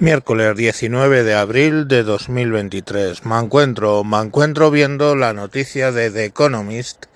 [0.00, 3.24] Miércoles 19 de abril de 2023.
[3.24, 7.06] Me encuentro, me encuentro viendo la noticia de The Economist,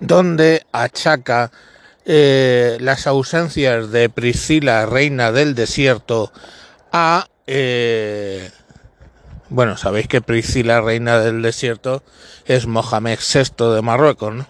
[0.00, 1.52] donde achaca
[2.04, 6.32] eh, las ausencias de Priscila, reina del desierto,
[6.90, 7.28] a...
[7.46, 8.50] Eh,
[9.48, 12.02] bueno, sabéis que Priscila, reina del desierto,
[12.44, 14.46] es Mohamed VI de Marruecos, ¿no?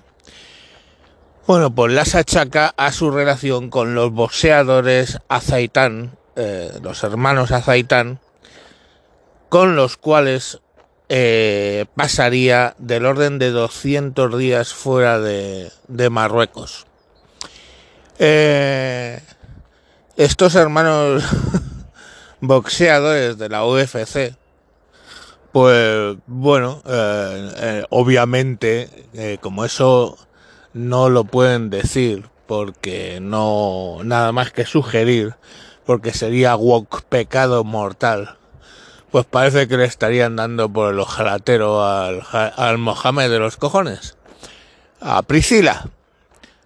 [1.47, 8.21] Bueno, pues las achaca a su relación con los boxeadores Azaitán, eh, los hermanos Azaitán,
[9.49, 10.61] con los cuales
[11.09, 15.71] eh, pasaría del orden de 200 días fuera de,
[16.11, 16.87] Marruecos.
[18.19, 19.19] Eh,
[20.17, 21.25] estos hermanos
[22.41, 24.37] boxeadores de la UFC,
[25.53, 26.83] pues bueno,
[27.89, 30.19] obviamente, como eso
[30.75, 35.35] no lo pueden decir, porque no nada más que sugerir,
[35.87, 38.37] porque sería wok pecado mortal.
[39.11, 44.17] Pues parece que le estarían dando por el ojalatero al, al Mohamed de los cojones.
[45.01, 45.89] A Priscila.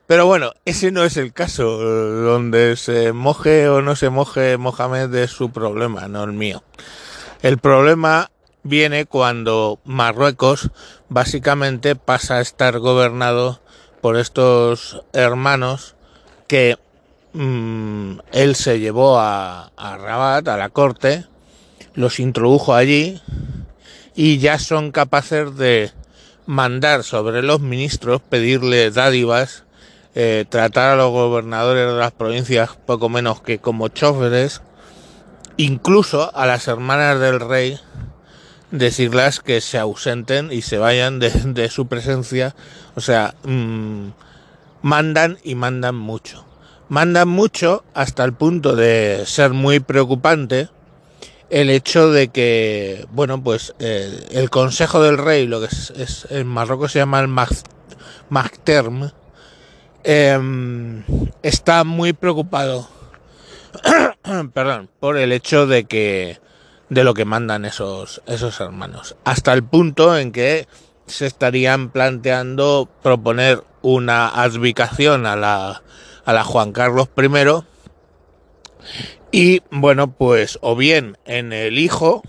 [0.07, 1.79] Pero bueno, ese no es el caso.
[1.79, 6.65] Donde se moje o no se moje Mohamed es su problema, no el mío.
[7.43, 8.31] El problema
[8.63, 10.71] viene cuando Marruecos
[11.09, 13.61] básicamente pasa a estar gobernado
[14.01, 15.95] por estos hermanos
[16.47, 16.77] que
[17.33, 21.27] Mm, él se llevó a, a Rabat, a la corte,
[21.95, 23.21] los introdujo allí
[24.15, 25.93] y ya son capaces de
[26.47, 29.65] mandar sobre los ministros, pedirle dádivas,
[30.17, 34.61] eh, tratar a los gobernadores de las provincias poco menos que como choferes,
[35.57, 37.79] incluso a las hermanas del rey
[38.73, 42.57] decirlas que se ausenten y se vayan de, su presencia,
[42.97, 44.09] o sea, mm,
[44.83, 46.50] mandan y mandan mucho
[46.91, 50.69] mandan mucho hasta el punto de ser muy preocupante
[51.49, 56.47] el hecho de que, bueno, pues eh, el Consejo del Rey, lo que es, en
[56.47, 57.29] Marruecos se llama el
[58.29, 59.11] Magterm,
[60.05, 61.05] em,
[61.43, 62.89] está muy preocupado,
[64.53, 66.39] perdón, por el hecho de que
[66.89, 70.67] de lo que mandan esos esos hermanos, hasta el punto en que
[71.07, 75.83] se estarían planteando proponer una advocación a la
[76.31, 77.65] a la Juan Carlos I.
[79.33, 82.23] Y bueno, pues o bien en el hijo,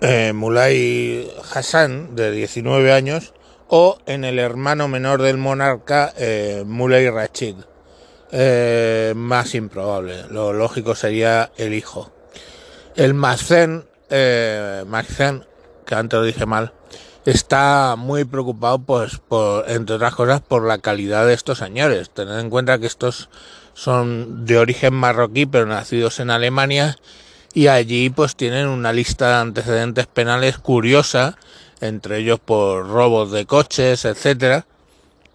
[0.00, 3.34] eh, Mulay Hassan, de 19 años,
[3.68, 7.56] o en el hermano menor del monarca, eh, Mulay Rachid.
[8.32, 12.12] Eh, más improbable, lo lógico sería el hijo.
[12.96, 14.84] El Mazen, eh,
[15.84, 16.72] que antes lo dije mal,
[17.26, 22.10] está muy preocupado, pues, por, entre otras cosas, por la calidad de estos señores.
[22.10, 23.28] Tened en cuenta que estos
[23.74, 26.98] son de origen marroquí, pero nacidos en Alemania,
[27.52, 31.36] y allí, pues, tienen una lista de antecedentes penales curiosa,
[31.80, 34.66] entre ellos por robos de coches, etcétera,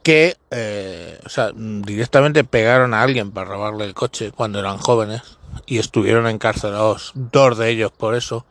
[0.04, 5.22] que, eh, o sea, directamente pegaron a alguien para robarle el coche cuando eran jóvenes
[5.66, 8.46] y estuvieron encarcelados, dos de ellos por eso.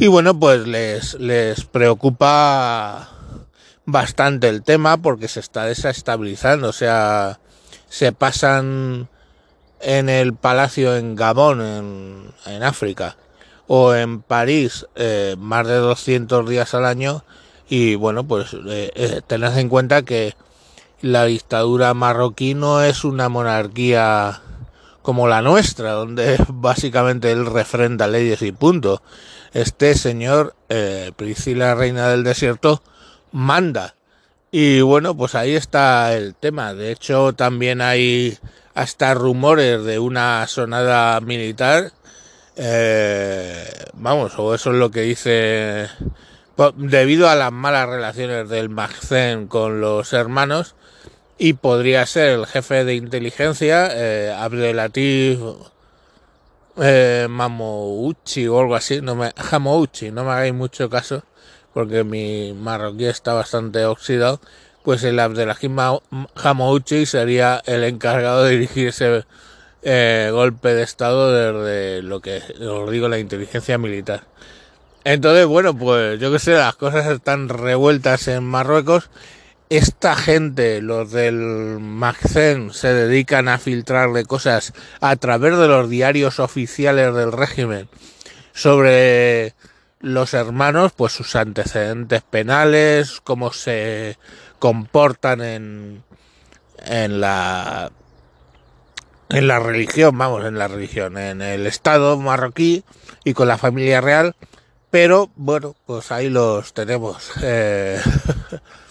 [0.00, 3.10] Y bueno, pues les, les preocupa
[3.84, 6.70] bastante el tema porque se está desestabilizando.
[6.70, 7.38] O sea,
[7.90, 9.10] se pasan
[9.78, 13.18] en el palacio en Gabón, en, en África,
[13.66, 17.22] o en París, eh, más de 200 días al año.
[17.68, 20.34] Y bueno, pues eh, eh, tened en cuenta que
[21.02, 24.40] la dictadura marroquí no es una monarquía
[25.02, 29.02] como la nuestra, donde básicamente él refrenda leyes y punto
[29.52, 32.82] este señor eh, Priscila Reina del Desierto
[33.32, 33.96] manda.
[34.52, 36.74] Y bueno, pues ahí está el tema.
[36.74, 38.38] De hecho, también hay
[38.74, 41.92] hasta rumores de una sonada militar.
[42.56, 45.88] Eh, vamos, o eso es lo que dice.
[46.76, 50.74] Debido a las malas relaciones del Magzen con los hermanos,
[51.42, 55.40] y podría ser el jefe de inteligencia, eh, Abdelatif
[56.76, 61.24] eh, Mamouchi o algo así, no me, Hamouchi, no me hagáis mucho caso
[61.72, 64.38] porque mi marroquí está bastante oxidado,
[64.84, 65.78] pues el Abdelhajim
[66.34, 69.24] Hamouchi sería el encargado de dirigir ese
[69.82, 74.24] eh, golpe de estado desde lo que os digo la inteligencia militar.
[75.04, 79.08] Entonces, bueno, pues yo que sé, las cosas están revueltas en Marruecos
[79.70, 86.40] esta gente, los del Maxen, se dedican a filtrarle cosas a través de los diarios
[86.40, 87.88] oficiales del régimen
[88.52, 89.54] sobre
[90.00, 94.18] los hermanos, pues sus antecedentes penales, cómo se
[94.58, 96.02] comportan en,
[96.84, 97.92] en la
[99.28, 102.82] en la religión, vamos, en la religión, en el Estado marroquí
[103.22, 104.34] y con la familia real,
[104.90, 107.30] pero bueno, pues ahí los tenemos.
[107.40, 108.00] Eh,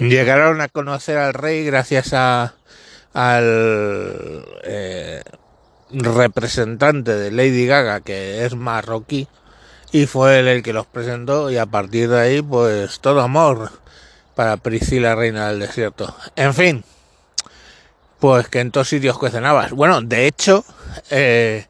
[0.00, 2.54] llegaron a conocer al rey gracias a
[3.14, 5.22] al eh,
[5.90, 9.28] representante de Lady Gaga, que es marroquí,
[9.92, 13.70] y fue él el que los presentó, y a partir de ahí, pues todo amor
[14.34, 16.14] para Priscila, reina del desierto.
[16.36, 16.84] En fin,
[18.20, 19.44] pues que en todos sitios cuecen.
[19.72, 20.64] Bueno, de hecho,
[21.10, 21.66] eh,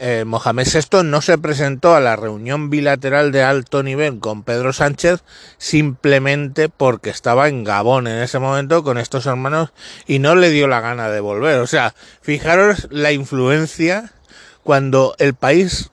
[0.00, 4.72] eh, Mohamed VI no se presentó a la reunión bilateral de alto nivel con Pedro
[4.72, 5.24] Sánchez
[5.56, 9.70] simplemente porque estaba en Gabón en ese momento con estos hermanos
[10.06, 11.58] y no le dio la gana de volver.
[11.58, 14.12] O sea, fijaros la influencia
[14.62, 15.90] cuando el país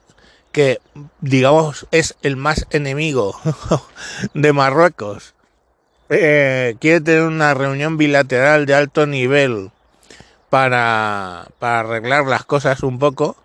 [0.52, 0.80] que
[1.20, 3.38] digamos es el más enemigo
[4.34, 5.34] de Marruecos
[6.08, 9.72] eh, quiere tener una reunión bilateral de alto nivel
[10.48, 13.36] para, para arreglar las cosas un poco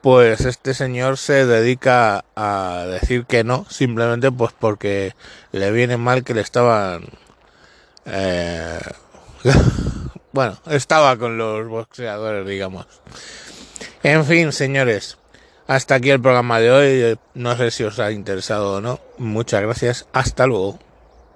[0.00, 5.14] pues este señor se dedica a decir que no, simplemente pues porque
[5.52, 7.04] le viene mal que le estaban...
[8.06, 8.80] Eh,
[10.32, 12.86] bueno, estaba con los boxeadores, digamos.
[14.02, 15.18] En fin, señores,
[15.66, 17.18] hasta aquí el programa de hoy.
[17.34, 19.00] No sé si os ha interesado o no.
[19.18, 20.06] Muchas gracias.
[20.12, 20.78] Hasta luego.